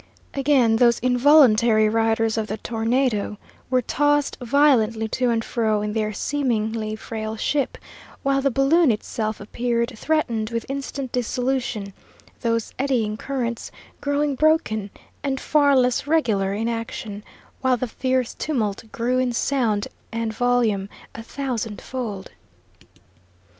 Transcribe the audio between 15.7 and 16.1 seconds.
less